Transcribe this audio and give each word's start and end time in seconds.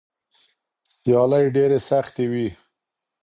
سیالۍ 0.99 1.45
ډېرې 1.55 1.79
سختې 1.89 2.25
وي. 2.31 2.47